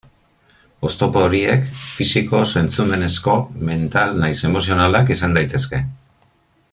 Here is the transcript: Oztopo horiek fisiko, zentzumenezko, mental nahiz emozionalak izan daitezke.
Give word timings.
Oztopo 0.87 1.21
horiek 1.25 1.67
fisiko, 1.81 2.41
zentzumenezko, 2.61 3.37
mental 3.71 4.19
nahiz 4.25 4.39
emozionalak 4.51 5.13
izan 5.19 5.37
daitezke. 5.41 5.83